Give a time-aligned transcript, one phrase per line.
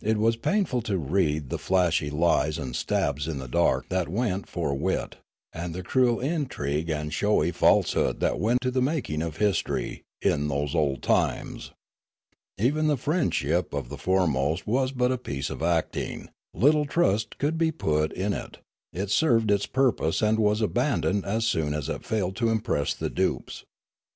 [0.00, 4.48] It was painful to read the flashy lies and stabs in the dark that went
[4.48, 5.16] for wit,
[5.52, 10.46] and the cruel intrigue and showy falsehood that went to the making of history, in
[10.46, 11.72] those old times.
[12.58, 17.58] Even the friendship of the foremost was but a piece of acting; little trust could
[17.58, 18.58] be put in it;
[18.92, 23.10] it served its purpose and was abandoned as soon as it failed to impress the
[23.10, 23.64] dupes.